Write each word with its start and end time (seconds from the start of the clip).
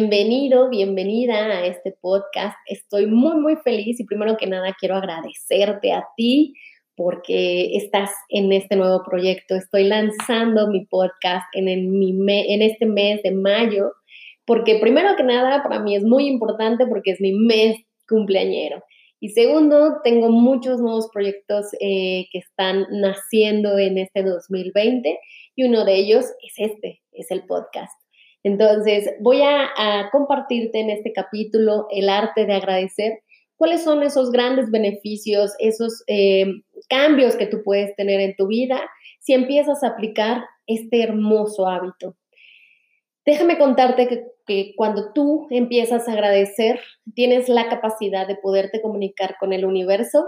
Bienvenido, 0.00 0.70
bienvenida 0.70 1.58
a 1.58 1.66
este 1.66 1.94
podcast. 2.00 2.56
Estoy 2.66 3.04
muy, 3.04 3.36
muy 3.36 3.56
feliz 3.56 4.00
y 4.00 4.06
primero 4.06 4.38
que 4.38 4.46
nada 4.46 4.74
quiero 4.80 4.96
agradecerte 4.96 5.92
a 5.92 6.06
ti 6.16 6.54
porque 6.96 7.76
estás 7.76 8.10
en 8.30 8.50
este 8.50 8.76
nuevo 8.76 9.02
proyecto. 9.04 9.56
Estoy 9.56 9.84
lanzando 9.84 10.68
mi 10.68 10.86
podcast 10.86 11.44
en, 11.52 11.68
en 11.68 12.62
este 12.62 12.86
mes 12.86 13.22
de 13.22 13.32
mayo 13.32 13.92
porque 14.46 14.78
primero 14.80 15.16
que 15.16 15.22
nada 15.22 15.62
para 15.62 15.80
mí 15.80 15.94
es 15.94 16.02
muy 16.02 16.28
importante 16.28 16.86
porque 16.86 17.10
es 17.10 17.20
mi 17.20 17.32
mes 17.34 17.76
cumpleañero. 18.08 18.82
Y 19.20 19.28
segundo, 19.28 19.98
tengo 20.02 20.30
muchos 20.30 20.80
nuevos 20.80 21.10
proyectos 21.12 21.66
eh, 21.78 22.24
que 22.32 22.38
están 22.38 22.86
naciendo 22.90 23.78
en 23.78 23.98
este 23.98 24.22
2020 24.22 25.20
y 25.56 25.64
uno 25.64 25.84
de 25.84 25.96
ellos 25.96 26.24
es 26.42 26.54
este, 26.56 27.02
es 27.12 27.30
el 27.30 27.44
podcast. 27.44 27.99
Entonces, 28.42 29.10
voy 29.20 29.42
a, 29.42 30.08
compartirte 30.12 30.80
en 30.80 30.90
este 30.90 31.12
capítulo 31.12 31.86
el 31.90 32.08
arte 32.08 32.46
de 32.46 32.54
agradecer 32.54 33.20
cuáles 33.56 33.84
son 33.84 34.02
esos 34.02 34.30
grandes 34.30 34.70
beneficios, 34.70 35.52
esos 35.58 36.02
eh, 36.06 36.46
cambios 36.88 37.36
que 37.36 37.46
tú 37.46 37.62
puedes 37.62 37.94
tener 37.96 38.20
en 38.20 38.34
tu 38.36 38.46
vida 38.46 38.80
si 39.20 39.34
empiezas 39.34 39.82
a 39.82 39.88
aplicar 39.88 40.44
este 40.66 41.02
hermoso 41.02 41.68
hábito. 41.68 42.16
Déjame 43.26 43.58
contarte 43.58 44.08
que, 44.46 44.72
cuando 44.76 45.12
tú 45.12 45.46
empiezas 45.50 46.08
a 46.08 46.12
agradecer, 46.12 46.80
tienes 47.14 47.48
la 47.48 47.68
capacidad 47.68 48.26
de 48.26 48.34
poderte 48.34 48.82
comunicar 48.82 49.36
con 49.38 49.52
el 49.52 49.64
universo 49.64 50.26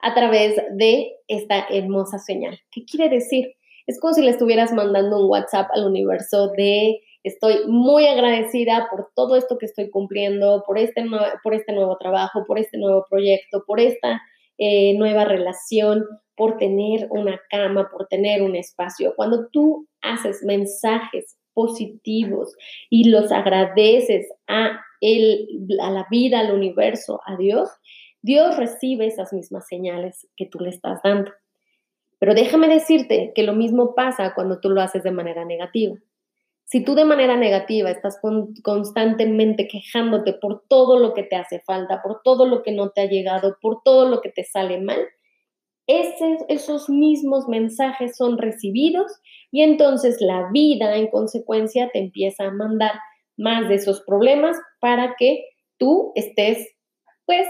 a 0.00 0.14
través 0.14 0.56
de 0.72 1.12
esta 1.28 1.66
hermosa 1.70 2.18
señal. 2.18 2.58
¿Qué 2.72 2.84
quiere 2.84 3.08
decir? 3.08 3.54
Es 3.86 4.00
como 4.00 4.14
si 4.14 4.22
le 4.22 4.30
estuvieras 4.30 4.72
mandando 4.72 5.20
un 5.22 5.30
WhatsApp 5.30 5.68
al 5.72 5.86
universo 5.86 6.48
de 6.56 7.00
Estoy 7.22 7.66
muy 7.66 8.06
agradecida 8.06 8.88
por 8.90 9.10
todo 9.14 9.36
esto 9.36 9.58
que 9.58 9.66
estoy 9.66 9.90
cumpliendo, 9.90 10.62
por 10.66 10.78
este, 10.78 11.04
por 11.42 11.54
este 11.54 11.72
nuevo 11.72 11.96
trabajo, 11.98 12.44
por 12.46 12.58
este 12.58 12.78
nuevo 12.78 13.04
proyecto, 13.08 13.64
por 13.66 13.78
esta 13.78 14.22
eh, 14.56 14.96
nueva 14.96 15.24
relación, 15.24 16.06
por 16.34 16.56
tener 16.56 17.08
una 17.10 17.38
cama, 17.50 17.88
por 17.90 18.06
tener 18.06 18.42
un 18.42 18.56
espacio. 18.56 19.12
Cuando 19.16 19.48
tú 19.48 19.86
haces 20.00 20.42
mensajes 20.42 21.36
positivos 21.52 22.56
y 22.88 23.10
los 23.10 23.30
agradeces 23.32 24.26
a, 24.46 24.80
el, 25.02 25.46
a 25.82 25.90
la 25.90 26.06
vida, 26.10 26.40
al 26.40 26.52
universo, 26.54 27.20
a 27.26 27.36
Dios, 27.36 27.68
Dios 28.22 28.56
recibe 28.56 29.06
esas 29.06 29.32
mismas 29.32 29.66
señales 29.66 30.26
que 30.36 30.46
tú 30.46 30.60
le 30.60 30.70
estás 30.70 31.00
dando. 31.02 31.32
Pero 32.18 32.34
déjame 32.34 32.68
decirte 32.68 33.32
que 33.34 33.42
lo 33.42 33.54
mismo 33.54 33.94
pasa 33.94 34.34
cuando 34.34 34.60
tú 34.60 34.68
lo 34.70 34.80
haces 34.80 35.02
de 35.02 35.10
manera 35.10 35.44
negativa. 35.44 35.96
Si 36.70 36.84
tú 36.84 36.94
de 36.94 37.04
manera 37.04 37.36
negativa 37.36 37.90
estás 37.90 38.20
constantemente 38.62 39.66
quejándote 39.66 40.34
por 40.34 40.62
todo 40.68 41.00
lo 41.00 41.14
que 41.14 41.24
te 41.24 41.34
hace 41.34 41.58
falta, 41.58 42.00
por 42.00 42.22
todo 42.22 42.46
lo 42.46 42.62
que 42.62 42.70
no 42.70 42.90
te 42.90 43.00
ha 43.00 43.06
llegado, 43.06 43.56
por 43.60 43.82
todo 43.82 44.08
lo 44.08 44.20
que 44.20 44.28
te 44.28 44.44
sale 44.44 44.80
mal, 44.80 45.00
esos 45.88 46.88
mismos 46.88 47.48
mensajes 47.48 48.16
son 48.16 48.38
recibidos 48.38 49.10
y 49.50 49.62
entonces 49.62 50.18
la 50.20 50.48
vida 50.52 50.94
en 50.94 51.08
consecuencia 51.08 51.90
te 51.92 51.98
empieza 51.98 52.44
a 52.44 52.52
mandar 52.52 52.92
más 53.36 53.68
de 53.68 53.74
esos 53.74 54.02
problemas 54.02 54.56
para 54.78 55.16
que 55.18 55.46
tú 55.76 56.12
estés 56.14 56.68
pues 57.26 57.48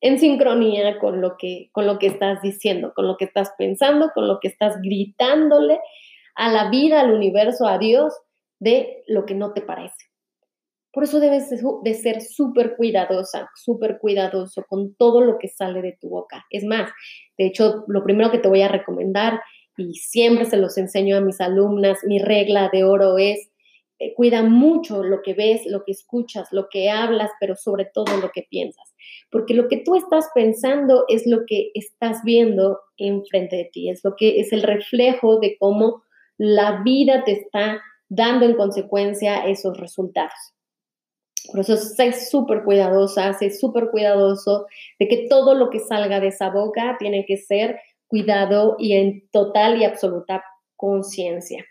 en 0.00 0.18
sincronía 0.18 0.98
con 0.98 1.20
lo 1.20 1.36
que 1.36 1.68
con 1.70 1.86
lo 1.86 2.00
que 2.00 2.08
estás 2.08 2.42
diciendo, 2.42 2.92
con 2.96 3.06
lo 3.06 3.16
que 3.16 3.26
estás 3.26 3.52
pensando, 3.56 4.10
con 4.12 4.26
lo 4.26 4.40
que 4.40 4.48
estás 4.48 4.82
gritándole 4.82 5.78
a 6.34 6.50
la 6.50 6.68
vida, 6.68 7.00
al 7.00 7.12
universo, 7.12 7.68
a 7.68 7.78
Dios 7.78 8.12
de 8.58 9.02
lo 9.06 9.26
que 9.26 9.34
no 9.34 9.52
te 9.52 9.62
parece. 9.62 10.06
Por 10.92 11.04
eso 11.04 11.20
debes 11.20 11.50
de 11.50 11.94
ser 11.94 12.22
súper 12.22 12.74
cuidadosa, 12.74 13.50
súper 13.54 13.98
cuidadoso 13.98 14.64
con 14.66 14.94
todo 14.94 15.20
lo 15.20 15.36
que 15.38 15.48
sale 15.48 15.82
de 15.82 15.98
tu 16.00 16.08
boca. 16.08 16.46
Es 16.50 16.64
más, 16.64 16.90
de 17.36 17.46
hecho, 17.46 17.84
lo 17.86 18.02
primero 18.02 18.30
que 18.30 18.38
te 18.38 18.48
voy 18.48 18.62
a 18.62 18.68
recomendar, 18.68 19.40
y 19.76 19.92
siempre 19.94 20.46
se 20.46 20.56
los 20.56 20.78
enseño 20.78 21.16
a 21.16 21.20
mis 21.20 21.40
alumnas, 21.40 21.98
mi 22.06 22.18
regla 22.18 22.70
de 22.72 22.84
oro 22.84 23.18
es, 23.18 23.50
eh, 23.98 24.14
cuida 24.14 24.42
mucho 24.42 25.02
lo 25.02 25.22
que 25.22 25.34
ves, 25.34 25.66
lo 25.66 25.84
que 25.84 25.92
escuchas, 25.92 26.48
lo 26.50 26.68
que 26.70 26.90
hablas, 26.90 27.30
pero 27.40 27.56
sobre 27.56 27.86
todo 27.86 28.16
lo 28.18 28.30
que 28.30 28.46
piensas. 28.48 28.94
Porque 29.30 29.54
lo 29.54 29.68
que 29.68 29.78
tú 29.78 29.96
estás 29.96 30.28
pensando 30.34 31.04
es 31.08 31.26
lo 31.26 31.44
que 31.46 31.70
estás 31.74 32.22
viendo 32.24 32.80
enfrente 32.96 33.56
de 33.56 33.70
ti, 33.72 33.90
es 33.90 34.02
lo 34.04 34.14
que 34.16 34.40
es 34.40 34.52
el 34.52 34.62
reflejo 34.62 35.40
de 35.40 35.56
cómo 35.58 36.02
la 36.38 36.82
vida 36.82 37.24
te 37.24 37.32
está 37.32 37.82
dando 38.08 38.46
en 38.46 38.56
consecuencia 38.56 39.46
esos 39.46 39.78
resultados. 39.78 40.54
Por 41.50 41.60
eso 41.60 41.76
sé 41.76 42.12
súper 42.12 42.64
cuidadosa, 42.64 43.32
sé 43.34 43.50
súper 43.50 43.90
cuidadoso 43.90 44.66
de 44.98 45.08
que 45.08 45.26
todo 45.28 45.54
lo 45.54 45.70
que 45.70 45.80
salga 45.80 46.20
de 46.20 46.28
esa 46.28 46.50
boca 46.50 46.96
tiene 46.98 47.24
que 47.24 47.36
ser 47.36 47.78
cuidado 48.08 48.76
y 48.78 48.94
en 48.94 49.28
total 49.30 49.80
y 49.80 49.84
absoluta 49.84 50.42
conciencia. 50.76 51.64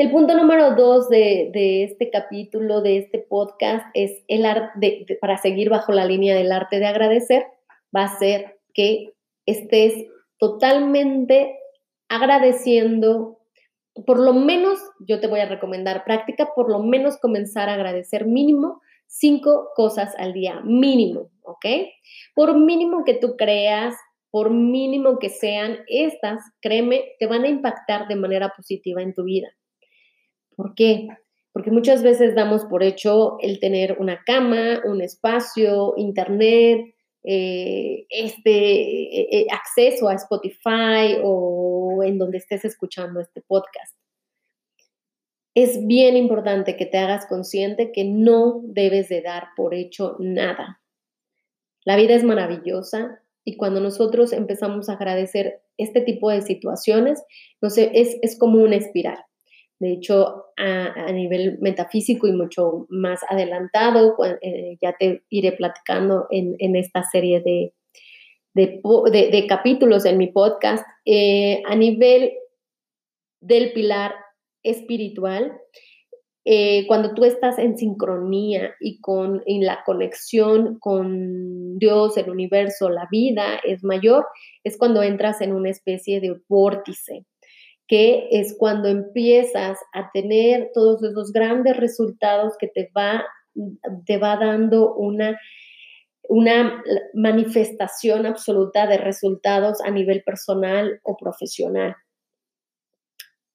El 0.00 0.10
punto 0.10 0.34
número 0.34 0.74
dos 0.76 1.10
de, 1.10 1.84
este 1.84 2.08
capítulo, 2.08 2.80
de 2.80 2.96
este 2.96 3.18
podcast, 3.18 3.84
es 3.92 4.24
el 4.28 4.46
arte, 4.46 5.04
para 5.20 5.36
seguir 5.36 5.68
bajo 5.68 5.92
la 5.92 6.06
línea 6.06 6.34
del 6.34 6.52
arte 6.52 6.78
de 6.78 6.86
agradecer, 6.86 7.44
va 7.94 8.04
a 8.04 8.18
ser 8.18 8.58
que 8.72 9.12
estés 9.44 10.06
totalmente 10.38 11.58
agradeciendo 12.08 13.39
por 14.06 14.18
lo 14.18 14.32
menos 14.32 14.78
yo 15.00 15.20
te 15.20 15.26
voy 15.26 15.40
a 15.40 15.48
recomendar 15.48 16.04
práctica, 16.04 16.50
por 16.54 16.70
lo 16.70 16.80
menos 16.80 17.18
comenzar 17.18 17.68
a 17.68 17.74
agradecer 17.74 18.26
mínimo 18.26 18.80
cinco 19.06 19.70
cosas 19.74 20.14
al 20.18 20.32
día, 20.32 20.60
mínimo, 20.64 21.30
¿ok? 21.42 21.66
Por 22.34 22.56
mínimo 22.56 23.04
que 23.04 23.14
tú 23.14 23.36
creas, 23.36 23.96
por 24.30 24.50
mínimo 24.50 25.18
que 25.18 25.28
sean, 25.28 25.78
estas, 25.88 26.40
créeme, 26.60 27.04
te 27.18 27.26
van 27.26 27.42
a 27.42 27.48
impactar 27.48 28.06
de 28.06 28.16
manera 28.16 28.52
positiva 28.56 29.02
en 29.02 29.12
tu 29.12 29.24
vida. 29.24 29.48
¿Por 30.56 30.74
qué? 30.74 31.08
Porque 31.52 31.72
muchas 31.72 32.04
veces 32.04 32.36
damos 32.36 32.64
por 32.66 32.84
hecho 32.84 33.38
el 33.40 33.58
tener 33.58 33.96
una 33.98 34.22
cama, 34.24 34.80
un 34.84 35.02
espacio, 35.02 35.94
internet, 35.96 36.94
eh, 37.22 38.06
este 38.08 38.50
eh, 38.50 39.28
eh, 39.30 39.46
acceso 39.50 40.08
a 40.08 40.14
Spotify 40.14 41.18
o 41.22 41.79
en 42.02 42.18
donde 42.18 42.38
estés 42.38 42.64
escuchando 42.64 43.20
este 43.20 43.40
podcast. 43.40 43.96
Es 45.54 45.86
bien 45.86 46.16
importante 46.16 46.76
que 46.76 46.86
te 46.86 46.98
hagas 46.98 47.26
consciente 47.26 47.90
que 47.92 48.04
no 48.04 48.62
debes 48.64 49.08
de 49.08 49.20
dar 49.20 49.48
por 49.56 49.74
hecho 49.74 50.16
nada. 50.20 50.80
La 51.84 51.96
vida 51.96 52.14
es 52.14 52.22
maravillosa 52.22 53.20
y 53.44 53.56
cuando 53.56 53.80
nosotros 53.80 54.32
empezamos 54.32 54.88
a 54.88 54.94
agradecer 54.94 55.62
este 55.76 56.02
tipo 56.02 56.30
de 56.30 56.42
situaciones, 56.42 57.22
no 57.60 57.70
sé, 57.70 57.90
es, 57.94 58.38
como 58.38 58.62
una 58.62 58.76
espiral. 58.76 59.18
De 59.78 59.92
hecho, 59.92 60.44
a, 60.58 61.10
nivel 61.10 61.58
metafísico 61.60 62.28
y 62.28 62.32
mucho 62.32 62.86
más 62.90 63.20
adelantado, 63.28 64.14
eh, 64.42 64.76
ya 64.80 64.94
te 64.98 65.24
iré 65.30 65.52
platicando 65.52 66.26
en, 66.30 66.76
esta 66.76 67.02
serie 67.02 67.40
de, 67.40 67.72
de, 68.54 69.46
capítulos 69.48 70.04
en 70.04 70.18
mi 70.18 70.28
podcast, 70.28 70.84
eh, 71.04 71.62
a 71.66 71.76
nivel 71.76 72.32
del 73.40 73.72
pilar 73.72 74.14
espiritual, 74.62 75.52
eh, 76.44 76.86
cuando 76.86 77.14
tú 77.14 77.24
estás 77.24 77.58
en 77.58 77.76
sincronía 77.76 78.74
y 78.80 79.00
con 79.00 79.42
en 79.46 79.64
la 79.66 79.84
conexión 79.84 80.78
con 80.78 81.78
Dios, 81.78 82.16
el 82.16 82.30
universo, 82.30 82.88
la 82.88 83.06
vida 83.10 83.60
es 83.64 83.84
mayor, 83.84 84.26
es 84.64 84.78
cuando 84.78 85.02
entras 85.02 85.40
en 85.42 85.52
una 85.52 85.70
especie 85.70 86.20
de 86.20 86.34
vórtice 86.48 87.26
que 87.90 88.28
es 88.30 88.54
cuando 88.56 88.86
empiezas 88.86 89.76
a 89.92 90.12
tener 90.12 90.70
todos 90.72 91.02
esos 91.02 91.32
grandes 91.32 91.76
resultados 91.76 92.54
que 92.56 92.68
te 92.68 92.88
va, 92.96 93.24
te 94.06 94.16
va 94.16 94.36
dando 94.36 94.94
una, 94.94 95.36
una 96.30 96.80
manifestación 97.12 98.24
absoluta 98.24 98.86
de 98.86 98.98
resultados 98.98 99.80
a 99.80 99.90
nivel 99.90 100.22
personal 100.22 101.00
o 101.02 101.16
profesional. 101.16 101.96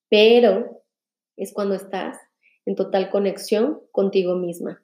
Pero 0.09 0.83
es 1.37 1.53
cuando 1.53 1.75
estás 1.75 2.17
en 2.65 2.75
total 2.75 3.09
conexión 3.09 3.79
contigo 3.93 4.35
misma. 4.35 4.83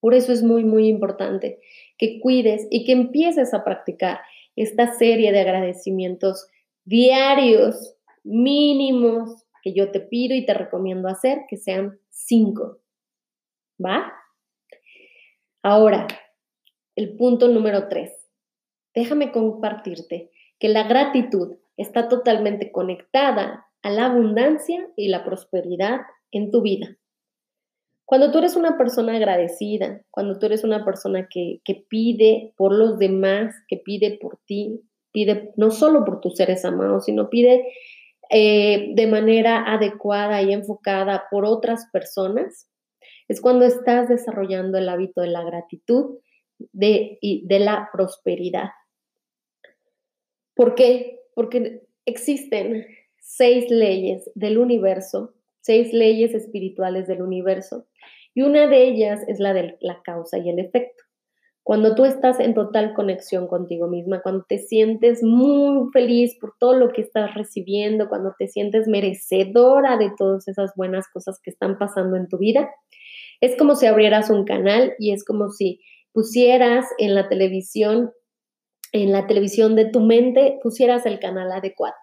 Por 0.00 0.14
eso 0.14 0.32
es 0.32 0.42
muy, 0.42 0.64
muy 0.64 0.88
importante 0.88 1.60
que 1.98 2.20
cuides 2.20 2.66
y 2.70 2.86
que 2.86 2.92
empieces 2.92 3.52
a 3.52 3.64
practicar 3.64 4.20
esta 4.56 4.94
serie 4.94 5.30
de 5.30 5.40
agradecimientos 5.40 6.48
diarios, 6.86 7.96
mínimos, 8.24 9.44
que 9.62 9.74
yo 9.74 9.90
te 9.90 10.00
pido 10.00 10.34
y 10.34 10.46
te 10.46 10.54
recomiendo 10.54 11.08
hacer, 11.08 11.40
que 11.50 11.58
sean 11.58 12.00
cinco. 12.08 12.78
¿Va? 13.78 14.10
Ahora, 15.62 16.06
el 16.98 17.16
punto 17.16 17.46
número 17.46 17.86
tres. 17.86 18.10
Déjame 18.92 19.30
compartirte 19.30 20.32
que 20.58 20.68
la 20.68 20.82
gratitud 20.88 21.54
está 21.76 22.08
totalmente 22.08 22.72
conectada 22.72 23.66
a 23.82 23.90
la 23.90 24.06
abundancia 24.06 24.84
y 24.96 25.06
la 25.06 25.24
prosperidad 25.24 26.00
en 26.32 26.50
tu 26.50 26.60
vida. 26.60 26.96
Cuando 28.04 28.32
tú 28.32 28.38
eres 28.38 28.56
una 28.56 28.76
persona 28.76 29.14
agradecida, 29.14 30.02
cuando 30.10 30.40
tú 30.40 30.46
eres 30.46 30.64
una 30.64 30.84
persona 30.84 31.28
que, 31.30 31.60
pide 31.88 32.52
por 32.56 32.74
los 32.74 32.98
demás, 32.98 33.54
que 33.68 33.76
pide 33.76 34.18
por 34.20 34.40
ti, 34.44 34.80
pide 35.12 35.52
no 35.56 35.70
solo 35.70 36.04
por 36.04 36.20
tus 36.20 36.34
seres 36.34 36.64
amados, 36.64 37.04
sino 37.04 37.30
pide 37.30 37.64
eh, 38.28 38.92
de 38.96 39.06
manera 39.06 39.72
adecuada 39.72 40.42
y 40.42 40.52
enfocada 40.52 41.26
por 41.30 41.44
otras 41.44 41.86
personas, 41.92 42.68
es 43.28 43.40
cuando 43.40 43.66
estás 43.66 44.08
desarrollando 44.08 44.78
el 44.78 44.88
hábito 44.88 45.20
de 45.20 45.28
la 45.28 45.44
gratitud 45.44 46.18
de, 46.72 47.18
y 47.20 47.46
de 47.46 47.58
la 47.58 47.88
prosperidad. 47.92 48.70
¿Por 50.54 50.74
qué? 50.74 51.20
Porque 51.34 51.82
existen 52.04 52.86
seis 53.20 53.70
leyes 53.70 54.30
del 54.34 54.58
universo 54.58 55.34
seis 55.68 55.92
leyes 55.92 56.34
espirituales 56.34 57.06
del 57.06 57.20
universo 57.20 57.84
y 58.34 58.40
una 58.40 58.66
de 58.68 58.84
ellas 58.84 59.20
es 59.28 59.38
la 59.38 59.52
de 59.52 59.76
la 59.80 60.00
causa 60.02 60.38
y 60.38 60.48
el 60.48 60.58
efecto. 60.58 61.04
Cuando 61.62 61.94
tú 61.94 62.06
estás 62.06 62.40
en 62.40 62.54
total 62.54 62.94
conexión 62.94 63.46
contigo 63.46 63.86
misma, 63.86 64.22
cuando 64.22 64.46
te 64.48 64.58
sientes 64.58 65.22
muy 65.22 65.90
feliz 65.92 66.38
por 66.40 66.54
todo 66.58 66.72
lo 66.72 66.88
que 66.90 67.02
estás 67.02 67.34
recibiendo, 67.34 68.08
cuando 68.08 68.34
te 68.38 68.48
sientes 68.48 68.88
merecedora 68.88 69.98
de 69.98 70.10
todas 70.16 70.48
esas 70.48 70.72
buenas 70.74 71.06
cosas 71.12 71.38
que 71.42 71.50
están 71.50 71.76
pasando 71.76 72.16
en 72.16 72.28
tu 72.28 72.38
vida, 72.38 72.70
es 73.42 73.54
como 73.54 73.74
si 73.74 73.84
abrieras 73.84 74.30
un 74.30 74.46
canal 74.46 74.94
y 74.98 75.12
es 75.12 75.22
como 75.22 75.50
si 75.50 75.80
pusieras 76.18 76.84
en 76.98 77.14
la 77.14 77.28
televisión, 77.28 78.10
en 78.92 79.12
la 79.12 79.28
televisión 79.28 79.76
de 79.76 79.84
tu 79.84 80.00
mente, 80.00 80.58
pusieras 80.64 81.06
el 81.06 81.20
canal 81.20 81.52
adecuado. 81.52 81.94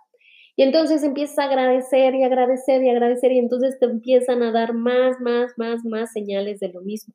Y 0.56 0.64
entonces 0.64 1.04
empiezas 1.04 1.38
a 1.40 1.44
agradecer 1.44 2.16
y 2.16 2.24
agradecer 2.24 2.82
y 2.82 2.90
agradecer 2.90 3.34
y 3.34 3.40
entonces 3.40 3.78
te 3.78 3.88
empiezan 3.88 4.42
a 4.42 4.54
dar 4.54 4.74
más, 4.74 5.20
más, 5.20 5.52
más, 5.58 5.84
más 5.84 6.14
señales 6.14 6.62
de 6.62 6.70
lo 6.70 6.80
mismo. 6.80 7.14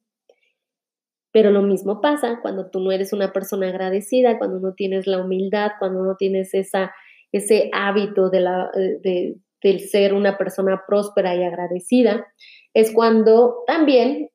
Pero 1.32 1.50
lo 1.50 1.62
mismo 1.62 2.02
pasa 2.02 2.40
cuando 2.42 2.68
tú 2.68 2.80
no 2.80 2.92
eres 2.92 3.14
una 3.14 3.32
persona 3.32 3.70
agradecida, 3.70 4.36
cuando 4.36 4.60
no 4.60 4.74
tienes 4.74 5.06
la 5.06 5.24
humildad, 5.24 5.70
cuando 5.78 6.02
no 6.04 6.16
tienes 6.16 6.52
esa, 6.52 6.92
ese 7.32 7.70
hábito 7.72 8.28
de 8.28 8.40
la, 8.40 8.70
de, 8.74 9.36
del 9.62 9.80
ser 9.80 10.12
una 10.12 10.36
persona 10.36 10.82
próspera 10.86 11.34
y 11.34 11.44
agradecida, 11.44 12.26
es 12.74 12.92
cuando 12.92 13.64
también 13.66 14.28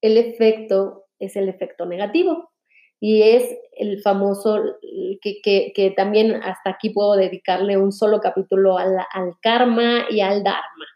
el 0.00 0.16
efecto 0.16 1.03
es 1.26 1.36
el 1.36 1.48
efecto 1.48 1.86
negativo. 1.86 2.50
Y 3.00 3.22
es 3.22 3.44
el 3.76 4.00
famoso, 4.00 4.62
que, 5.20 5.94
también 5.96 6.36
hasta 6.36 6.70
aquí 6.70 6.90
puedo 6.90 7.16
dedicarle 7.16 7.76
un 7.76 7.92
solo 7.92 8.20
capítulo 8.20 8.78
al, 8.78 8.96
karma 9.42 10.06
y 10.10 10.20
al 10.20 10.42
dharma, 10.42 10.86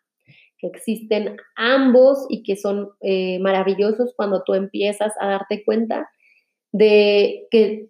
que 0.59 0.69
existen 0.69 1.37
ambos 1.57 2.25
y 2.31 2.43
que 2.43 2.57
son 2.57 2.91
eh, 3.01 3.39
maravillosos 3.41 4.15
cuando 4.17 4.43
tú 4.43 4.55
empiezas 4.55 5.13
a 5.21 5.29
darte 5.29 5.63
cuenta 5.65 6.09
de 6.73 7.47
que 7.51 7.89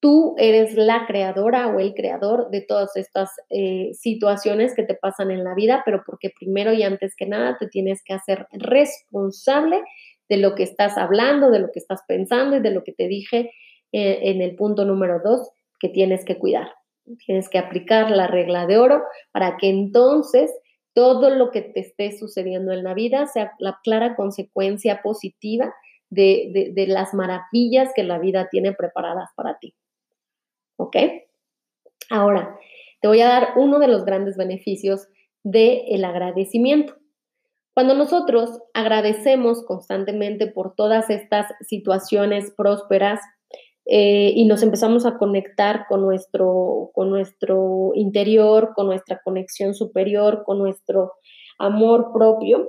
tú 0.00 0.34
eres 0.38 0.74
la 0.74 1.06
creadora 1.06 1.68
o 1.68 1.78
el 1.78 1.94
creador 1.94 2.50
de 2.50 2.62
todas 2.62 2.96
estas 2.96 3.30
eh, 3.50 3.90
situaciones 3.92 4.74
que 4.74 4.82
te 4.82 4.94
pasan 4.94 5.30
en 5.30 5.44
la 5.44 5.54
vida, 5.54 5.82
pero 5.84 6.02
porque 6.04 6.32
primero 6.36 6.72
y 6.72 6.82
antes 6.82 7.14
que 7.14 7.26
nada 7.26 7.58
te 7.58 7.68
tienes 7.68 8.02
que 8.02 8.14
hacer 8.14 8.46
responsable 8.52 9.82
de 10.30 10.36
lo 10.38 10.54
que 10.54 10.62
estás 10.62 10.96
hablando, 10.96 11.50
de 11.50 11.58
lo 11.58 11.70
que 11.72 11.80
estás 11.80 12.00
pensando 12.06 12.56
y 12.56 12.60
de 12.60 12.70
lo 12.70 12.84
que 12.84 12.92
te 12.92 13.08
dije 13.08 13.50
eh, 13.92 14.20
en 14.22 14.40
el 14.40 14.54
punto 14.54 14.84
número 14.84 15.20
dos 15.22 15.50
que 15.80 15.88
tienes 15.88 16.24
que 16.24 16.38
cuidar. 16.38 16.72
Tienes 17.26 17.48
que 17.48 17.58
aplicar 17.58 18.10
la 18.12 18.28
regla 18.28 18.66
de 18.66 18.78
oro 18.78 19.02
para 19.32 19.56
que 19.56 19.68
entonces 19.68 20.52
todo 20.94 21.30
lo 21.30 21.50
que 21.50 21.62
te 21.62 21.80
esté 21.80 22.16
sucediendo 22.16 22.72
en 22.72 22.84
la 22.84 22.94
vida 22.94 23.26
sea 23.26 23.52
la 23.58 23.80
clara 23.82 24.14
consecuencia 24.14 25.02
positiva 25.02 25.74
de, 26.10 26.72
las 26.88 27.12
maravillas 27.12 27.90
que 27.94 28.04
la 28.04 28.18
vida 28.18 28.48
tiene 28.50 28.72
preparadas 28.72 29.30
para 29.34 29.58
ti. 29.58 29.74
¿Ok? 30.76 30.96
Ahora, 32.08 32.56
te 33.00 33.08
voy 33.08 33.20
a 33.20 33.28
dar 33.28 33.48
uno 33.56 33.80
de 33.80 33.88
los 33.88 34.04
grandes 34.04 34.36
beneficios 34.36 35.08
del 35.42 36.04
agradecimiento. 36.04 36.99
Cuando 37.80 37.94
nosotros 37.94 38.60
agradecemos 38.74 39.64
constantemente 39.64 40.46
por 40.46 40.74
todas 40.74 41.08
estas 41.08 41.46
situaciones 41.66 42.52
prósperas 42.54 43.20
eh, 43.86 44.34
y 44.36 44.44
nos 44.44 44.62
empezamos 44.62 45.06
a 45.06 45.16
conectar 45.16 45.86
con 45.88 46.02
nuestro, 46.02 46.90
con 46.92 47.08
nuestro 47.08 47.92
interior, 47.94 48.74
con 48.76 48.84
nuestra 48.84 49.22
conexión 49.24 49.72
superior, 49.72 50.42
con 50.44 50.58
nuestro 50.58 51.14
amor 51.58 52.12
propio, 52.12 52.68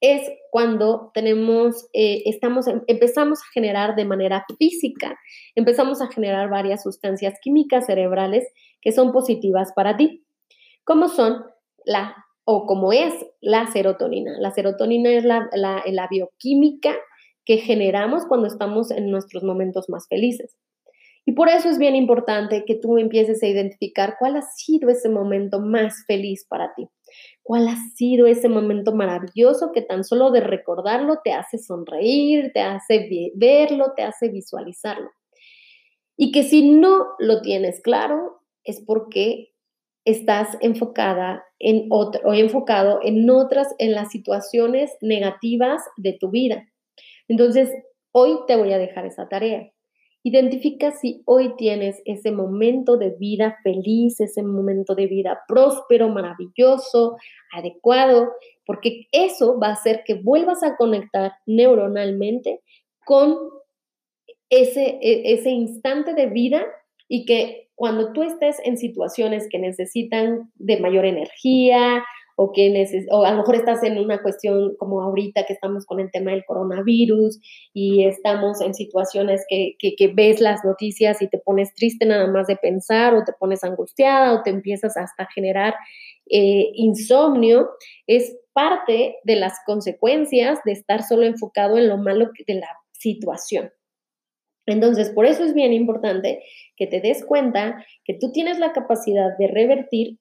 es 0.00 0.30
cuando 0.52 1.10
tenemos, 1.12 1.88
eh, 1.92 2.22
estamos, 2.26 2.68
em, 2.68 2.82
empezamos 2.86 3.40
a 3.40 3.50
generar 3.52 3.96
de 3.96 4.04
manera 4.04 4.46
física, 4.60 5.18
empezamos 5.56 6.00
a 6.00 6.06
generar 6.06 6.48
varias 6.48 6.84
sustancias 6.84 7.34
químicas 7.42 7.86
cerebrales 7.86 8.46
que 8.80 8.92
son 8.92 9.10
positivas 9.10 9.72
para 9.74 9.96
ti, 9.96 10.24
como 10.84 11.08
son 11.08 11.42
la 11.84 12.14
o 12.44 12.66
como 12.66 12.92
es 12.92 13.14
la 13.40 13.70
serotonina. 13.70 14.38
La 14.38 14.50
serotonina 14.52 15.10
es 15.10 15.24
la, 15.24 15.48
la, 15.54 16.08
bioquímica 16.10 16.96
que 17.44 17.58
generamos 17.58 18.26
cuando 18.26 18.46
estamos 18.46 18.90
en 18.90 19.10
nuestros 19.10 19.42
momentos 19.42 19.88
más 19.88 20.06
felices. 20.08 20.56
Y 21.24 21.32
por 21.32 21.48
eso 21.48 21.68
es 21.68 21.78
bien 21.78 21.94
importante 21.94 22.64
que 22.64 22.74
tú 22.74 22.98
empieces 22.98 23.42
a 23.42 23.46
identificar 23.46 24.16
cuál 24.18 24.36
ha 24.36 24.42
sido 24.42 24.90
ese 24.90 25.08
momento 25.08 25.60
más 25.60 26.04
feliz 26.08 26.44
para 26.48 26.74
ti, 26.74 26.88
cuál 27.44 27.68
ha 27.68 27.76
sido 27.94 28.26
ese 28.26 28.48
momento 28.48 28.92
maravilloso 28.92 29.70
que 29.72 29.82
tan 29.82 30.02
solo 30.02 30.32
de 30.32 30.40
recordarlo 30.40 31.20
te 31.22 31.32
hace 31.32 31.58
sonreír, 31.58 32.50
te 32.52 32.60
hace 32.60 33.08
verlo, 33.36 33.92
te 33.94 34.02
hace 34.02 34.30
visualizarlo. 34.30 35.10
Y 36.16 36.32
que 36.32 36.42
si 36.42 36.72
no 36.72 37.06
lo 37.20 37.40
tienes 37.40 37.80
claro, 37.82 38.40
es 38.64 38.82
porque 38.84 39.51
estás 40.04 40.56
enfocada 40.60 41.44
en 41.58 41.86
otro, 41.90 42.20
o 42.24 42.34
enfocado 42.34 43.00
en 43.02 43.28
otras, 43.30 43.74
en 43.78 43.92
las 43.92 44.10
situaciones 44.10 44.90
negativas 45.00 45.82
de 45.96 46.16
tu 46.18 46.30
vida. 46.30 46.68
Entonces, 47.28 47.70
hoy 48.12 48.38
te 48.46 48.56
voy 48.56 48.72
a 48.72 48.78
dejar 48.78 49.06
esa 49.06 49.28
tarea. 49.28 49.70
Identifica 50.24 50.92
si 50.92 51.22
hoy 51.24 51.56
tienes 51.56 52.00
ese 52.04 52.30
momento 52.30 52.96
de 52.96 53.10
vida 53.10 53.58
feliz, 53.64 54.20
ese 54.20 54.42
momento 54.42 54.94
de 54.94 55.06
vida 55.06 55.40
próspero, 55.48 56.08
maravilloso, 56.08 57.16
adecuado, 57.52 58.30
porque 58.64 59.06
eso 59.10 59.58
va 59.58 59.68
a 59.68 59.72
hacer 59.72 60.02
que 60.06 60.14
vuelvas 60.14 60.62
a 60.62 60.76
conectar 60.76 61.32
neuronalmente 61.46 62.60
con 63.04 63.36
ese, 64.48 64.98
e, 65.00 65.32
ese 65.32 65.50
instante 65.50 66.14
de 66.14 66.26
vida 66.26 66.64
y 67.08 67.24
que 67.24 67.70
cuando 67.82 68.12
tú 68.12 68.22
estés 68.22 68.60
en 68.62 68.78
situaciones 68.78 69.48
que 69.50 69.58
necesitan 69.58 70.52
de 70.54 70.78
mayor 70.78 71.04
energía 71.04 72.04
o 72.36 72.52
que 72.52 72.70
neces 72.70 73.06
o 73.10 73.24
a 73.24 73.32
lo 73.32 73.38
mejor 73.38 73.56
estás 73.56 73.82
en 73.82 73.98
una 73.98 74.22
cuestión 74.22 74.76
como 74.78 75.02
ahorita 75.02 75.46
que 75.46 75.54
estamos 75.54 75.84
con 75.84 75.98
el 75.98 76.08
tema 76.12 76.30
del 76.30 76.44
coronavirus 76.44 77.40
y 77.74 78.04
estamos 78.04 78.60
en 78.60 78.74
situaciones 78.74 79.44
que, 79.48 80.12
ves 80.14 80.40
las 80.40 80.64
noticias 80.64 81.20
y 81.22 81.28
te 81.28 81.38
pones 81.38 81.74
triste 81.74 82.06
nada 82.06 82.28
más 82.28 82.46
de 82.46 82.54
pensar 82.54 83.14
o 83.14 83.24
te 83.24 83.32
pones 83.32 83.64
angustiada 83.64 84.32
o 84.32 84.44
te 84.44 84.50
empiezas 84.50 84.96
hasta 84.96 85.24
a 85.24 85.32
generar 85.34 85.74
eh, 86.30 86.70
insomnio, 86.74 87.68
es 88.06 88.38
parte 88.52 89.16
de 89.24 89.34
las 89.34 89.58
consecuencias 89.66 90.60
de 90.64 90.70
estar 90.70 91.02
solo 91.02 91.24
enfocado 91.24 91.76
en 91.78 91.88
lo 91.88 91.98
malo 91.98 92.30
de 92.46 92.54
la 92.54 92.68
situación. 92.92 93.72
Entonces, 94.66 95.10
por 95.10 95.26
eso 95.26 95.44
es 95.44 95.54
bien 95.54 95.72
importante 95.72 96.42
que 96.76 96.86
te 96.86 97.00
des 97.00 97.24
cuenta 97.24 97.84
que 98.04 98.14
tú 98.14 98.32
tienes 98.32 98.58
la 98.58 98.72
capacidad 98.72 99.36
de 99.38 99.48
revertir 99.48 100.18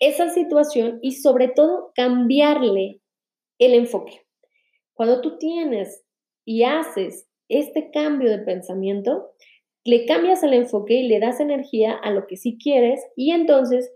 esa 0.00 0.28
situación 0.30 0.98
y 1.02 1.12
sobre 1.12 1.48
todo 1.48 1.92
cambiarle 1.94 3.00
el 3.58 3.74
enfoque. 3.74 4.22
Cuando 4.94 5.20
tú 5.20 5.38
tienes 5.38 6.04
y 6.44 6.64
haces 6.64 7.28
este 7.48 7.90
cambio 7.90 8.30
de 8.30 8.38
pensamiento, 8.38 9.30
le 9.84 10.06
cambias 10.06 10.42
el 10.42 10.54
enfoque 10.54 10.94
y 10.94 11.08
le 11.08 11.18
das 11.18 11.40
energía 11.40 11.92
a 11.92 12.10
lo 12.10 12.26
que 12.26 12.36
sí 12.36 12.58
quieres 12.60 13.00
y 13.16 13.32
entonces 13.32 13.92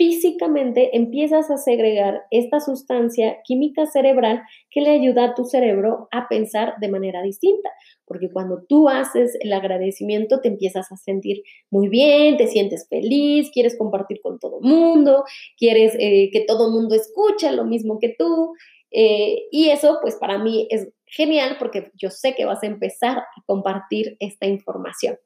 físicamente 0.00 0.96
empiezas 0.96 1.50
a 1.50 1.58
segregar 1.58 2.22
esta 2.30 2.58
sustancia 2.58 3.36
química 3.44 3.84
cerebral 3.84 4.40
que 4.70 4.80
le 4.80 4.92
ayuda 4.92 5.24
a 5.24 5.34
tu 5.34 5.44
cerebro 5.44 6.08
a 6.10 6.26
pensar 6.26 6.76
de 6.80 6.88
manera 6.88 7.20
distinta. 7.20 7.68
Porque 8.06 8.30
cuando 8.32 8.64
tú 8.66 8.88
haces 8.88 9.36
el 9.40 9.52
agradecimiento 9.52 10.40
te 10.40 10.48
empiezas 10.48 10.90
a 10.90 10.96
sentir 10.96 11.42
muy 11.68 11.90
bien, 11.90 12.38
te 12.38 12.46
sientes 12.46 12.88
feliz, 12.88 13.50
quieres 13.52 13.76
compartir 13.76 14.22
con 14.22 14.38
todo 14.38 14.60
el 14.62 14.70
mundo, 14.70 15.24
quieres 15.58 15.94
eh, 15.98 16.30
que 16.32 16.46
todo 16.48 16.68
el 16.68 16.72
mundo 16.72 16.94
escuche 16.94 17.52
lo 17.52 17.66
mismo 17.66 17.98
que 17.98 18.14
tú. 18.18 18.54
Eh, 18.90 19.48
y 19.50 19.68
eso 19.68 19.98
pues 20.00 20.16
para 20.16 20.38
mí 20.38 20.66
es 20.70 20.88
genial 21.04 21.56
porque 21.58 21.90
yo 21.94 22.08
sé 22.08 22.34
que 22.34 22.46
vas 22.46 22.62
a 22.62 22.68
empezar 22.68 23.18
a 23.18 23.26
compartir 23.44 24.16
esta 24.18 24.46
información. 24.46 25.18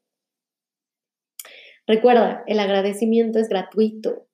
Recuerda, 1.87 2.43
el 2.49 2.59
agradecimiento 2.59 3.39
es 3.39 3.49
gratuito 3.49 4.27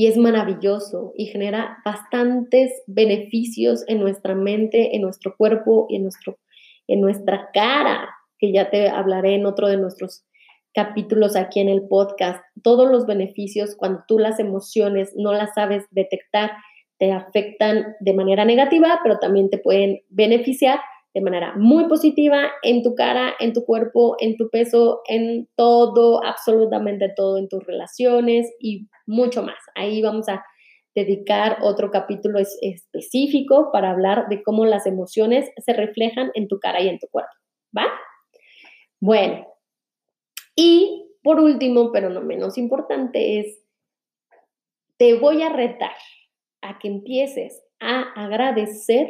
y 0.00 0.06
es 0.06 0.16
maravilloso 0.16 1.12
y 1.14 1.26
genera 1.26 1.76
bastantes 1.84 2.72
beneficios 2.86 3.84
en 3.86 4.00
nuestra 4.00 4.34
mente, 4.34 4.96
en 4.96 5.02
nuestro 5.02 5.36
cuerpo 5.36 5.88
y 5.90 5.96
en, 5.96 6.04
nuestro, 6.04 6.38
en 6.88 7.02
nuestra 7.02 7.50
cara, 7.52 8.08
que 8.38 8.50
ya 8.50 8.70
te 8.70 8.88
hablaré 8.88 9.34
en 9.34 9.44
otro 9.44 9.68
de 9.68 9.76
nuestros 9.76 10.24
capítulos 10.72 11.36
aquí 11.36 11.60
en 11.60 11.68
el 11.68 11.86
podcast. 11.86 12.42
Todos 12.62 12.90
los 12.90 13.04
beneficios 13.04 13.76
cuando 13.76 14.02
tú 14.08 14.18
las 14.18 14.40
emociones 14.40 15.12
no 15.16 15.34
las 15.34 15.52
sabes 15.52 15.84
detectar 15.90 16.52
te 16.98 17.12
afectan 17.12 17.94
de 18.00 18.14
manera 18.14 18.46
negativa, 18.46 19.00
pero 19.02 19.18
también 19.18 19.50
te 19.50 19.58
pueden 19.58 20.00
beneficiar 20.08 20.80
de 21.14 21.20
manera 21.20 21.54
muy 21.56 21.88
positiva 21.88 22.50
en 22.62 22.82
tu 22.82 22.94
cara, 22.94 23.34
en 23.40 23.52
tu 23.52 23.64
cuerpo, 23.64 24.16
en 24.20 24.36
tu 24.36 24.48
peso, 24.48 25.00
en 25.08 25.48
todo, 25.56 26.24
absolutamente 26.24 27.12
todo, 27.16 27.38
en 27.38 27.48
tus 27.48 27.64
relaciones 27.66 28.52
y 28.60 28.88
mucho 29.06 29.42
más. 29.42 29.58
Ahí 29.74 30.02
vamos 30.02 30.28
a 30.28 30.44
dedicar 30.94 31.58
otro 31.62 31.90
capítulo 31.90 32.38
específico 32.38 33.70
para 33.72 33.90
hablar 33.90 34.28
de 34.28 34.42
cómo 34.42 34.66
las 34.66 34.86
emociones 34.86 35.48
se 35.56 35.72
reflejan 35.72 36.30
en 36.34 36.48
tu 36.48 36.58
cara 36.58 36.80
y 36.80 36.88
en 36.88 36.98
tu 36.98 37.08
cuerpo. 37.08 37.32
¿Va? 37.76 37.86
Bueno, 39.00 39.46
y 40.54 41.06
por 41.22 41.40
último, 41.40 41.90
pero 41.92 42.10
no 42.10 42.20
menos 42.20 42.58
importante, 42.58 43.40
es, 43.40 43.62
te 44.96 45.14
voy 45.14 45.42
a 45.42 45.48
retar 45.48 45.96
a 46.60 46.78
que 46.78 46.88
empieces 46.88 47.62
a 47.78 48.02
agradecer 48.14 49.08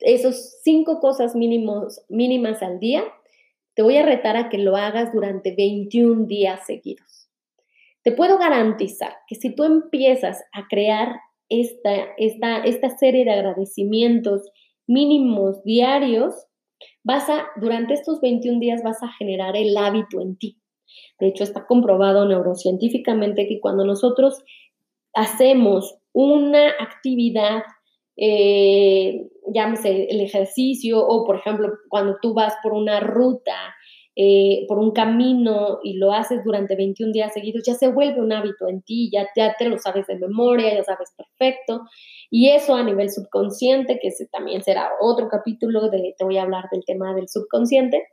esos 0.00 0.60
cinco 0.62 1.00
cosas 1.00 1.34
mínimos, 1.34 2.04
mínimas 2.08 2.62
al 2.62 2.78
día, 2.80 3.04
te 3.74 3.82
voy 3.82 3.96
a 3.96 4.04
retar 4.04 4.36
a 4.36 4.48
que 4.48 4.58
lo 4.58 4.76
hagas 4.76 5.12
durante 5.12 5.54
21 5.54 6.26
días 6.26 6.66
seguidos. 6.66 7.28
Te 8.02 8.12
puedo 8.12 8.38
garantizar 8.38 9.14
que 9.26 9.34
si 9.34 9.54
tú 9.54 9.64
empiezas 9.64 10.42
a 10.52 10.66
crear 10.68 11.16
esta, 11.48 11.92
esta, 12.18 12.58
esta 12.58 12.96
serie 12.98 13.24
de 13.24 13.32
agradecimientos 13.32 14.50
mínimos 14.86 15.62
diarios, 15.64 16.34
vas 17.02 17.28
a, 17.28 17.46
durante 17.56 17.94
estos 17.94 18.20
21 18.20 18.60
días 18.60 18.82
vas 18.82 19.02
a 19.02 19.12
generar 19.18 19.56
el 19.56 19.76
hábito 19.76 20.20
en 20.20 20.36
ti. 20.36 20.58
De 21.18 21.28
hecho, 21.28 21.44
está 21.44 21.66
comprobado 21.66 22.26
neurocientíficamente 22.26 23.46
que 23.46 23.60
cuando 23.60 23.84
nosotros 23.84 24.44
hacemos 25.14 25.98
una 26.12 26.68
actividad 26.80 27.62
eh, 28.16 29.28
llámese 29.52 30.06
el 30.10 30.20
ejercicio 30.20 31.04
o, 31.06 31.24
por 31.24 31.36
ejemplo, 31.36 31.68
cuando 31.88 32.16
tú 32.20 32.34
vas 32.34 32.54
por 32.62 32.72
una 32.72 33.00
ruta, 33.00 33.74
eh, 34.16 34.64
por 34.68 34.78
un 34.78 34.92
camino 34.92 35.80
y 35.82 35.94
lo 35.94 36.12
haces 36.12 36.44
durante 36.44 36.76
21 36.76 37.12
días 37.12 37.32
seguidos, 37.32 37.64
ya 37.66 37.74
se 37.74 37.88
vuelve 37.88 38.20
un 38.20 38.32
hábito 38.32 38.68
en 38.68 38.82
ti, 38.82 39.10
ya, 39.12 39.26
ya 39.36 39.56
te 39.58 39.68
lo 39.68 39.76
sabes 39.78 40.06
de 40.06 40.16
memoria, 40.16 40.72
ya 40.72 40.84
sabes 40.84 41.12
perfecto. 41.16 41.82
Y 42.30 42.50
eso 42.50 42.74
a 42.76 42.84
nivel 42.84 43.10
subconsciente, 43.10 43.98
que 44.00 44.10
también 44.30 44.62
será 44.62 44.90
otro 45.00 45.28
capítulo 45.28 45.90
de, 45.90 46.14
te 46.16 46.24
voy 46.24 46.38
a 46.38 46.42
hablar 46.42 46.66
del 46.70 46.84
tema 46.84 47.14
del 47.14 47.28
subconsciente, 47.28 48.04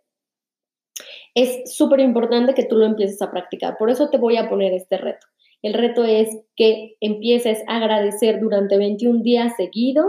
es 1.36 1.76
súper 1.76 2.00
importante 2.00 2.54
que 2.54 2.66
tú 2.66 2.76
lo 2.78 2.86
empieces 2.86 3.22
a 3.22 3.32
practicar. 3.32 3.78
Por 3.78 3.90
eso 3.90 4.10
te 4.10 4.18
voy 4.18 4.38
a 4.38 4.50
poner 4.50 4.74
este 4.74 4.98
reto. 4.98 5.28
El 5.62 5.74
reto 5.74 6.04
es 6.04 6.30
que 6.56 6.96
empieces 7.00 7.64
a 7.68 7.78
agradecer 7.78 8.40
durante 8.40 8.78
21 8.78 9.22
días 9.22 9.56
seguido, 9.56 10.06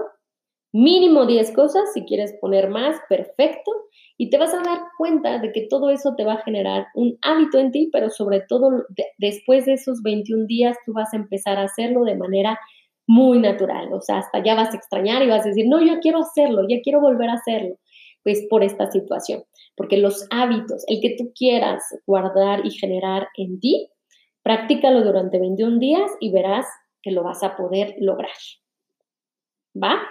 mínimo 0.73 1.27
10 1.27 1.53
cosas, 1.53 1.93
si 1.93 2.05
quieres 2.05 2.35
poner 2.41 2.71
más, 2.71 2.97
perfecto, 3.09 3.71
y 4.17 4.31
te 4.31 4.39
vas 4.39 4.55
a 4.55 4.63
dar 4.63 4.81
cuenta 4.97 5.39
de 5.39 5.53
que 5.53 5.67
todo 5.69 5.91
eso 5.91 6.15
te 6.17 6.25
va 6.25 6.35
a 6.35 6.43
generar 6.43 6.87
un 6.95 7.19
hábito 7.23 7.59
en 7.59 7.71
ti, 7.73 7.91
pero 7.93 8.09
sobre 8.09 8.41
todo 8.49 8.71
después 9.19 9.67
de 9.67 9.75
esos 9.75 10.03
21 10.03 10.47
días 10.47 10.77
tú 10.87 10.93
vas 10.93 11.13
a 11.13 11.17
empezar 11.17 11.59
a 11.59 11.65
hacerlo 11.65 12.05
de 12.05 12.17
manera 12.17 12.59
muy 13.07 13.39
natural, 13.39 13.93
o 13.93 14.01
sea, 14.01 14.19
hasta 14.19 14.43
ya 14.43 14.55
vas 14.55 14.73
a 14.73 14.77
extrañar 14.77 15.23
y 15.23 15.29
vas 15.29 15.45
a 15.45 15.49
decir, 15.49 15.67
no, 15.69 15.85
yo 15.85 15.99
quiero 16.01 16.21
hacerlo, 16.21 16.63
ya 16.69 16.81
quiero 16.83 17.01
volver 17.01 17.31
a 17.31 17.35
hacerlo, 17.35 17.77
pues 18.23 18.47
por 18.49 18.63
esta 18.63 18.91
situación, 18.91 19.43
porque 19.77 19.97
los 19.97 20.27
hábitos, 20.31 20.85
el 20.87 21.01
que 21.01 21.17
tú 21.19 21.33
quieras 21.35 21.83
guardar 22.07 22.65
y 22.65 22.71
generar 22.71 23.27
en 23.37 23.59
ti, 23.59 23.89
Practícalo 24.43 25.03
durante 25.03 25.39
21 25.39 25.79
días 25.79 26.11
y 26.21 26.33
verás 26.33 26.67
que 27.03 27.11
lo 27.11 27.23
vas 27.23 27.43
a 27.43 27.57
poder 27.57 27.95
lograr. 27.99 28.31
¿Va? 29.75 30.03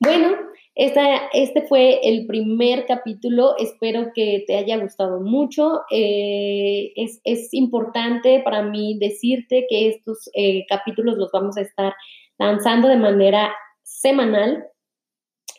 Bueno, 0.00 0.36
este 0.74 1.62
fue 1.62 2.00
el 2.02 2.26
primer 2.26 2.86
capítulo. 2.86 3.56
Espero 3.58 4.12
que 4.14 4.44
te 4.46 4.56
haya 4.56 4.76
gustado 4.76 5.20
mucho. 5.20 5.82
Eh, 5.90 6.92
es, 6.94 7.48
importante 7.52 8.40
para 8.44 8.62
mí 8.62 8.96
decirte 8.98 9.66
que 9.68 9.88
estos 9.88 10.30
eh, 10.34 10.64
capítulos 10.68 11.16
los 11.16 11.30
vamos 11.32 11.56
a 11.56 11.62
estar 11.62 11.94
lanzando 12.38 12.88
de 12.88 12.96
manera 12.96 13.52
semanal. 13.82 14.66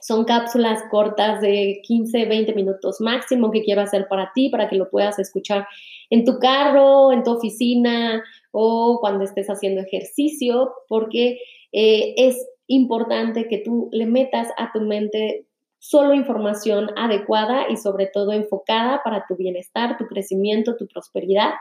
Son 0.01 0.23
cápsulas 0.23 0.83
cortas 0.89 1.41
de 1.41 1.81
15, 1.83 2.25
20 2.25 2.53
minutos 2.53 3.01
máximo 3.01 3.51
que 3.51 3.61
quiero 3.61 3.81
hacer 3.81 4.07
para 4.09 4.31
ti, 4.33 4.49
para 4.49 4.69
que 4.69 4.77
lo 4.77 4.89
puedas 4.89 5.19
escuchar 5.19 5.67
en 6.09 6.25
tu 6.25 6.39
carro, 6.39 7.11
en 7.11 7.23
tu 7.23 7.31
oficina 7.31 8.23
o 8.51 8.97
cuando 8.99 9.23
estés 9.23 9.47
haciendo 9.47 9.81
ejercicio, 9.81 10.73
porque 10.87 11.39
eh, 11.71 12.13
es 12.17 12.35
importante 12.67 13.47
que 13.47 13.59
tú 13.59 13.89
le 13.91 14.05
metas 14.05 14.47
a 14.57 14.71
tu 14.71 14.81
mente 14.81 15.45
solo 15.79 16.13
información 16.13 16.89
adecuada 16.97 17.69
y 17.69 17.77
sobre 17.77 18.07
todo 18.07 18.33
enfocada 18.33 19.01
para 19.03 19.25
tu 19.27 19.35
bienestar, 19.35 19.97
tu 19.97 20.05
crecimiento, 20.07 20.75
tu 20.75 20.87
prosperidad 20.87 21.51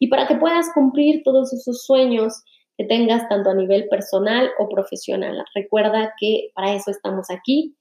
y 0.00 0.08
para 0.08 0.26
que 0.26 0.36
puedas 0.36 0.70
cumplir 0.72 1.22
todos 1.22 1.52
esos 1.52 1.84
sueños 1.84 2.42
que 2.78 2.84
tengas 2.84 3.28
tanto 3.28 3.50
a 3.50 3.54
nivel 3.54 3.88
personal 3.88 4.50
o 4.58 4.68
profesional. 4.68 5.44
Recuerda 5.54 6.14
que 6.18 6.50
para 6.54 6.74
eso 6.74 6.90
estamos 6.90 7.30
aquí 7.30 7.74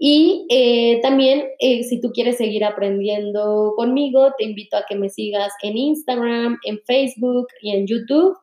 y 0.00 0.46
eh, 0.48 1.00
también, 1.02 1.48
eh, 1.58 1.82
si 1.82 2.00
tú 2.00 2.12
quieres 2.12 2.36
seguir 2.36 2.64
aprendiendo 2.64 3.74
conmigo, 3.76 4.32
te 4.38 4.44
invito 4.44 4.76
a 4.76 4.84
que 4.88 4.94
me 4.94 5.10
sigas 5.10 5.52
en 5.62 5.76
Instagram, 5.76 6.58
en 6.64 6.78
Facebook 6.86 7.48
y 7.60 7.72
en 7.72 7.86
YouTube. 7.88 8.36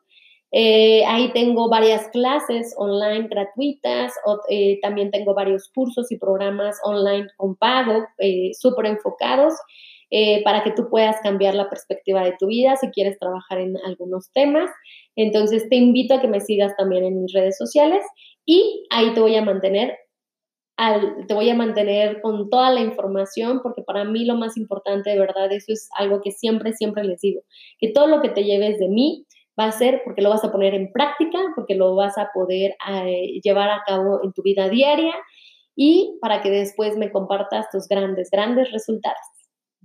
Eh, 0.51 1.05
ahí 1.05 1.31
tengo 1.31 1.69
varias 1.69 2.09
clases 2.09 2.75
online 2.77 3.29
gratuitas, 3.29 4.13
o, 4.25 4.41
también 4.81 5.12
tengo 5.12 5.33
varios 5.33 5.69
cursos 5.74 6.12
y 6.12 6.17
programas 6.17 6.77
online 6.83 7.27
con 7.38 7.55
pago, 7.55 8.05
súper 8.53 8.88
enfocados, 8.88 9.53
para 10.43 10.63
que 10.63 10.71
tú 10.71 10.89
puedas 10.89 11.19
cambiar 11.21 11.55
la 11.55 11.69
perspectiva 11.69 12.24
de 12.24 12.35
tu 12.39 12.47
vida 12.47 12.75
si 12.77 12.88
quieres 12.89 13.17
trabajar 13.17 13.59
en 13.59 13.75
algunos 13.85 14.31
temas. 14.31 14.69
Entonces, 15.15 15.67
te 15.69 15.75
invito 15.77 16.13
a 16.13 16.21
que 16.21 16.27
me 16.27 16.39
sigas 16.39 16.74
también 16.77 17.03
en 17.05 17.21
mis 17.21 17.33
redes 17.33 17.57
sociales 17.57 18.05
y 18.45 18.85
ahí 18.91 19.13
te 19.13 19.19
voy 19.19 19.35
a 19.35 19.41
mantener 19.41 19.97
te 21.27 21.34
voy 21.34 21.50
a 21.50 21.55
mantener 21.55 22.22
con 22.22 22.50
toda 22.50 22.70
la 22.70 22.82
información 22.82 23.62
porque 23.62 23.82
para 23.82 24.03
mí 24.03 24.25
lo 24.25 24.36
más 24.36 24.58
importante 24.58 25.10
de 25.10 25.20
verdad, 25.20 25.51
eso 25.51 25.72
es 25.72 25.88
algo 25.98 26.22
que 26.22 26.32
siempre, 26.32 26.74
siempre 26.74 27.03
les 27.03 27.22
digo, 27.22 27.41
que 27.79 27.91
todo 27.91 28.08
lo 28.08 28.22
que 28.22 28.29
te 28.29 28.44
lleves 28.44 28.77
de 28.79 28.89
mí 28.89 29.25
va 29.60 29.65
a 29.65 29.72
ser 29.72 30.01
porque 30.03 30.22
lo 30.22 30.29
vas 30.29 30.44
a 30.44 30.51
poner 30.51 30.74
en 30.74 30.91
práctica, 30.91 31.39
porque 31.55 31.75
lo 31.75 31.96
vas 31.96 32.17
a 32.17 32.29
poder 32.34 32.75
eh, 32.91 33.39
llevar 33.41 33.70
a 33.70 33.84
cabo 33.86 34.20
en 34.24 34.34
tu 34.34 34.41
vida 34.41 34.67
diaria 34.67 35.13
y 35.75 36.17
para 36.22 36.41
que 36.41 36.50
después 36.50 36.98
me 36.98 37.12
compartas 37.12 37.70
tus 37.72 37.88
grandes, 37.88 38.29
grandes 38.29 38.72
resultados. 38.72 39.20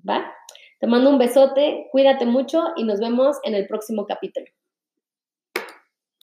¿Va? 0.09 0.33
Te 0.81 0.87
mando 0.87 1.11
un 1.11 1.19
besote, 1.19 1.89
cuídate 1.93 2.27
mucho 2.27 2.65
y 2.77 2.85
nos 2.85 3.01
vemos 3.01 3.37
en 3.45 3.55
el 3.55 3.67
próximo 3.67 4.07
capítulo. 4.07 4.47